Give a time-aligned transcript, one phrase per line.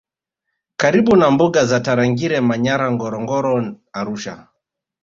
[0.77, 3.53] karibu na mbuga za Tarangire Manyara Ngorongoro
[3.99, 4.35] Arusha